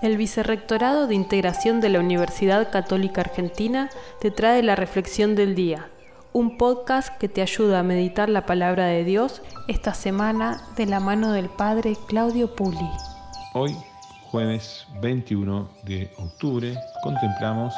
El 0.00 0.16
Vicerrectorado 0.16 1.06
de 1.06 1.14
Integración 1.14 1.80
de 1.80 1.88
la 1.88 2.00
Universidad 2.00 2.70
Católica 2.70 3.20
Argentina 3.20 3.90
te 4.20 4.30
trae 4.30 4.62
la 4.62 4.74
Reflexión 4.74 5.34
del 5.34 5.54
Día, 5.54 5.88
un 6.32 6.56
podcast 6.56 7.16
que 7.18 7.28
te 7.28 7.42
ayuda 7.42 7.80
a 7.80 7.82
meditar 7.82 8.28
la 8.28 8.46
palabra 8.46 8.86
de 8.86 9.04
Dios 9.04 9.42
esta 9.68 9.94
semana 9.94 10.62
de 10.76 10.86
la 10.86 11.00
mano 11.00 11.32
del 11.32 11.48
Padre 11.48 11.96
Claudio 12.08 12.54
Puli. 12.56 12.90
Hoy, 13.54 13.76
jueves 14.30 14.86
21 15.00 15.68
de 15.84 16.10
octubre, 16.18 16.74
contemplamos 17.02 17.74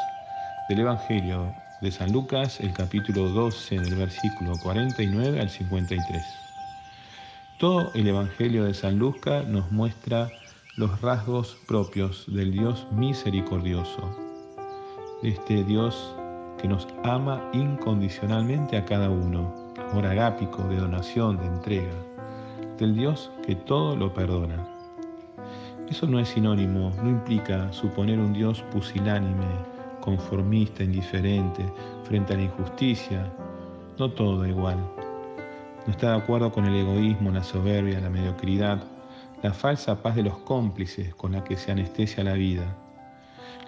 del 0.68 0.80
Evangelio 0.80 1.52
de 1.80 1.90
San 1.90 2.12
Lucas, 2.12 2.60
el 2.60 2.72
capítulo 2.72 3.28
12, 3.28 3.80
del 3.80 3.96
versículo 3.96 4.52
49 4.62 5.40
al 5.40 5.50
53. 5.50 6.22
Todo 7.58 7.92
el 7.94 8.08
Evangelio 8.08 8.64
de 8.64 8.74
San 8.74 8.98
Lucas 8.98 9.46
nos 9.46 9.70
muestra 9.70 10.30
los 10.76 11.00
rasgos 11.00 11.56
propios 11.68 12.24
del 12.26 12.50
Dios 12.50 12.84
misericordioso, 12.90 14.10
este 15.22 15.62
Dios 15.62 16.16
que 16.60 16.66
nos 16.66 16.88
ama 17.04 17.48
incondicionalmente 17.52 18.76
a 18.76 18.84
cada 18.84 19.08
uno, 19.08 19.54
amor 19.88 20.04
agápico, 20.04 20.64
de 20.64 20.78
donación, 20.78 21.38
de 21.38 21.46
entrega, 21.46 21.94
del 22.76 22.96
Dios 22.96 23.30
que 23.46 23.54
todo 23.54 23.94
lo 23.94 24.12
perdona. 24.12 24.66
Eso 25.88 26.08
no 26.08 26.18
es 26.18 26.30
sinónimo, 26.30 26.90
no 27.04 27.08
implica 27.08 27.72
suponer 27.72 28.18
un 28.18 28.32
Dios 28.32 28.64
pusilánime, 28.72 29.46
conformista, 30.00 30.82
indiferente, 30.82 31.64
frente 32.02 32.32
a 32.32 32.36
la 32.36 32.42
injusticia. 32.42 33.32
No 33.96 34.10
todo 34.10 34.40
da 34.40 34.48
igual. 34.48 34.78
No 35.86 35.92
está 35.92 36.10
de 36.10 36.16
acuerdo 36.16 36.50
con 36.50 36.64
el 36.64 36.74
egoísmo, 36.74 37.30
la 37.30 37.44
soberbia, 37.44 38.00
la 38.00 38.10
mediocridad 38.10 38.82
la 39.44 39.52
falsa 39.52 40.00
paz 40.00 40.16
de 40.16 40.22
los 40.22 40.38
cómplices 40.38 41.14
con 41.16 41.32
la 41.32 41.44
que 41.44 41.58
se 41.58 41.70
anestesia 41.70 42.24
la 42.24 42.32
vida. 42.32 42.64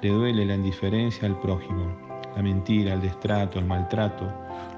Le 0.01 0.09
duele 0.09 0.47
la 0.47 0.55
indiferencia 0.55 1.29
al 1.29 1.39
prójimo, 1.39 1.95
la 2.35 2.43
mentira, 2.43 2.95
el 2.95 3.03
destrato, 3.03 3.59
el 3.59 3.67
maltrato, 3.67 4.27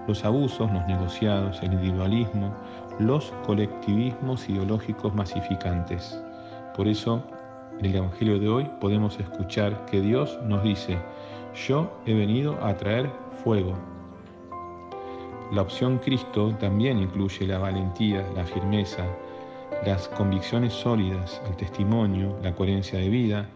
los 0.08 0.24
abusos, 0.24 0.68
los 0.72 0.84
negociados, 0.88 1.62
el 1.62 1.74
individualismo, 1.74 2.52
los 2.98 3.32
colectivismos 3.46 4.48
ideológicos 4.48 5.14
masificantes. 5.14 6.20
Por 6.74 6.88
eso, 6.88 7.22
en 7.78 7.86
el 7.86 7.94
Evangelio 7.94 8.40
de 8.40 8.48
hoy 8.48 8.70
podemos 8.80 9.20
escuchar 9.20 9.84
que 9.84 10.00
Dios 10.00 10.36
nos 10.46 10.64
dice, 10.64 10.98
yo 11.68 11.92
he 12.06 12.14
venido 12.14 12.58
a 12.60 12.76
traer 12.76 13.08
fuego. 13.44 13.74
La 15.52 15.62
opción 15.62 15.98
Cristo 15.98 16.56
también 16.58 16.98
incluye 16.98 17.46
la 17.46 17.58
valentía, 17.58 18.26
la 18.34 18.44
firmeza, 18.44 19.04
las 19.84 20.08
convicciones 20.08 20.72
sólidas, 20.72 21.40
el 21.48 21.56
testimonio, 21.56 22.38
la 22.42 22.54
coherencia 22.54 22.98
de 22.98 23.08
vida, 23.08 23.46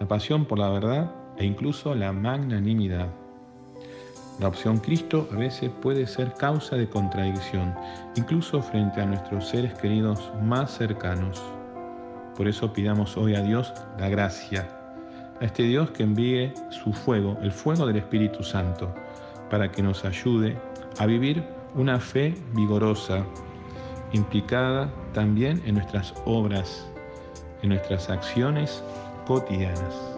la 0.00 0.06
pasión 0.06 0.44
por 0.44 0.58
la 0.58 0.70
verdad 0.70 1.12
e 1.36 1.44
incluso 1.44 1.94
la 1.94 2.12
magnanimidad. 2.12 3.08
La 4.40 4.48
opción 4.48 4.78
Cristo 4.78 5.28
a 5.32 5.36
veces 5.36 5.70
puede 5.82 6.06
ser 6.06 6.32
causa 6.34 6.76
de 6.76 6.88
contradicción, 6.88 7.74
incluso 8.16 8.62
frente 8.62 9.00
a 9.00 9.06
nuestros 9.06 9.48
seres 9.48 9.74
queridos 9.74 10.32
más 10.42 10.70
cercanos. 10.76 11.42
Por 12.36 12.48
eso 12.48 12.72
pidamos 12.72 13.16
hoy 13.16 13.34
a 13.34 13.42
Dios 13.42 13.72
la 13.98 14.08
gracia, 14.08 14.66
a 15.40 15.44
este 15.44 15.64
Dios 15.64 15.90
que 15.90 16.02
envíe 16.02 16.52
su 16.70 16.92
fuego, 16.92 17.36
el 17.42 17.52
fuego 17.52 17.86
del 17.86 17.96
Espíritu 17.96 18.42
Santo, 18.42 18.92
para 19.50 19.70
que 19.70 19.82
nos 19.82 20.04
ayude 20.04 20.56
a 20.98 21.06
vivir 21.06 21.44
una 21.74 22.00
fe 22.00 22.34
vigorosa, 22.54 23.24
implicada 24.12 24.90
también 25.14 25.62
en 25.66 25.74
nuestras 25.76 26.14
obras, 26.24 26.86
en 27.62 27.70
nuestras 27.70 28.08
acciones 28.10 28.82
cotidianas. 29.26 30.12